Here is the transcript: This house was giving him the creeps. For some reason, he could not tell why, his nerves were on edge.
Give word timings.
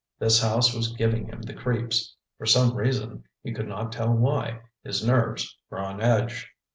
This 0.17 0.41
house 0.41 0.73
was 0.73 0.93
giving 0.93 1.27
him 1.27 1.43
the 1.43 1.53
creeps. 1.53 2.15
For 2.39 2.47
some 2.47 2.75
reason, 2.75 3.23
he 3.43 3.53
could 3.53 3.67
not 3.67 3.91
tell 3.91 4.11
why, 4.11 4.61
his 4.83 5.05
nerves 5.05 5.55
were 5.69 5.77
on 5.77 6.01
edge. 6.01 6.49